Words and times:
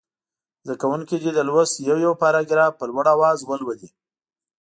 زده 0.65 0.75
کوونکي 0.81 1.15
دې 1.23 1.31
د 1.35 1.39
لوست 1.49 1.73
یو 1.89 1.97
یو 2.05 2.13
پاراګراف 2.21 2.73
په 2.79 2.85
لوړ 2.89 3.05
اواز 3.15 3.37
ولولي. 3.43 3.89